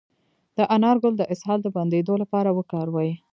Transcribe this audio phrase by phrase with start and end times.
[0.57, 3.11] د انار ګل د اسهال د بندیدو لپاره وکاروئ